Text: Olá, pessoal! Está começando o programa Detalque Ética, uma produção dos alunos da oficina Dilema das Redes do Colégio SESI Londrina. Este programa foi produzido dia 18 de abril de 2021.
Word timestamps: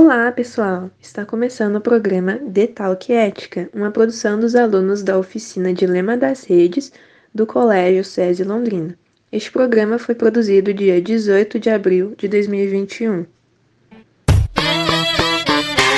Olá, 0.00 0.30
pessoal! 0.30 0.92
Está 1.00 1.26
começando 1.26 1.74
o 1.74 1.80
programa 1.80 2.38
Detalque 2.38 3.12
Ética, 3.12 3.68
uma 3.74 3.90
produção 3.90 4.38
dos 4.38 4.54
alunos 4.54 5.02
da 5.02 5.18
oficina 5.18 5.74
Dilema 5.74 6.16
das 6.16 6.44
Redes 6.44 6.92
do 7.34 7.44
Colégio 7.44 8.04
SESI 8.04 8.44
Londrina. 8.44 8.96
Este 9.32 9.50
programa 9.50 9.98
foi 9.98 10.14
produzido 10.14 10.72
dia 10.72 11.02
18 11.02 11.58
de 11.58 11.68
abril 11.68 12.14
de 12.16 12.28
2021. 12.28 13.26